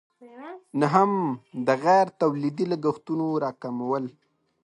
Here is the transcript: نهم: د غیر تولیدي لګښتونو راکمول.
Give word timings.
نهم: 0.81 1.11
د 1.67 1.69
غیر 1.83 2.07
تولیدي 2.21 2.65
لګښتونو 2.71 3.25
راکمول. 3.43 4.05